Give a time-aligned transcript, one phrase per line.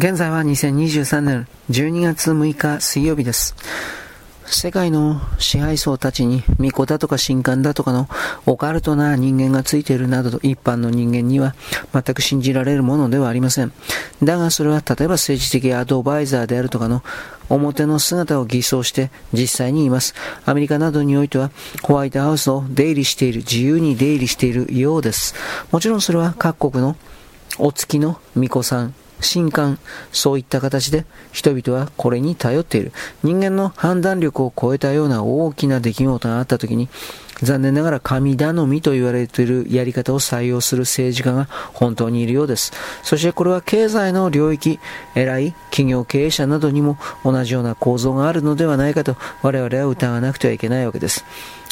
[0.00, 3.54] 現在は2023年12月6日水曜日です。
[4.46, 8.08] 世界の支配層たちに巫女だとか神官だとかの
[8.46, 11.54] オカルトな人間がついているなどと一般の人間には
[11.92, 13.74] 全く信じられるものではありません。
[14.22, 17.02] だがそれは例えば政治的アドバイザーであるとかの
[17.50, 20.14] 表の姿を偽装して実際にいます。
[20.46, 21.50] アメリカなどにおいては
[21.82, 25.34] ホワイトハウスを出入りしている、自由に出入りしているようです。
[25.70, 26.96] もちろんそれは各国の
[27.58, 29.78] お月の巫女さん、神官、
[30.12, 32.92] そういった形で人々はこれに頼っている。
[33.22, 36.88] 人間の判断力を超えたような大きな出来事があった時に、
[37.42, 42.72] 残念ながら神頼みと言われているやり方を採用する政治家が本当にいるようです。
[43.02, 44.78] そしてこれは経済の領域、
[45.14, 51.24] 偉い企業経営者などにも同じような構造があるのではないかと我々は疑わなくてはいけないわけです。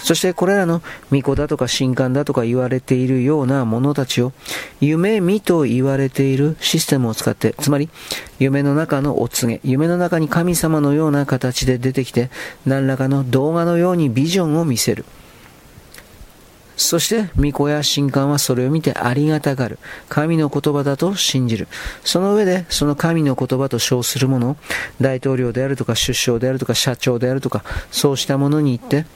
[0.00, 4.32] そしてこれらの巫女だとか神官だとか言われているような者たちを
[4.80, 7.88] 夢見と言われているシステムを使って、つまり
[8.38, 12.28] 夢の中のお告げ、夢の中に神様のような形で出てきて
[12.66, 15.04] 何らかの動画のようにビジョンを見せる。
[16.76, 19.78] そして、巫女や神官はそれを見てありがたがる。
[20.08, 21.68] 神の言葉だと信じる。
[22.04, 24.56] その上で、その神の言葉と称するものを、
[25.00, 29.06] 大統領であるとか首相であるとか社長であるとか、そうしたものに言って、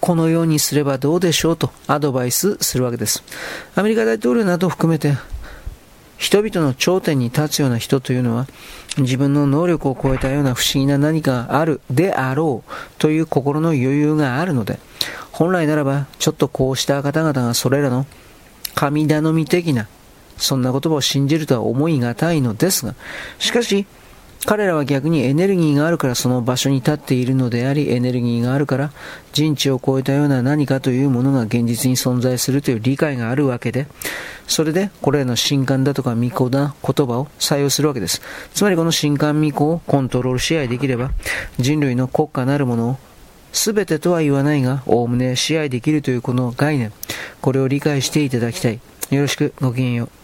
[0.00, 3.22] このようにすればどうでしょうとアドバイスするわけです。
[3.76, 5.16] アメリカ大統領などを含めて、
[6.18, 8.46] 人々の頂点に立つような人というのは、
[8.98, 14.78] 自分の能力を超えたような不思議な何かがあるであろうという心の余裕があるので、
[15.34, 18.06] 本来ならば、ちょっとこうした方々がそれらの
[18.76, 19.88] 神頼み的な、
[20.36, 22.94] そんな言葉を信じるとは思いがたいのですが、
[23.40, 23.84] しかし、
[24.46, 28.92] 彼らは逆にエネルギーがあるからその場所に立っているのであり、エネルギーがあるから
[29.32, 33.88] 人知を超えたような何かというものが現実に存在するという理解があるわけで、
[34.46, 38.20] それでこれらの神官だとか巫女な言葉を採用するわけです。
[38.52, 41.10] つまりこの神官巫女をコントロール支配できれば、
[41.58, 42.96] 人類の国家なるものを
[43.54, 46.92] 全てとは言わないが、おおむね支配できるというこの概念、
[47.40, 48.80] これを理解していただきたい。
[49.10, 50.23] よろしくごきげんよう。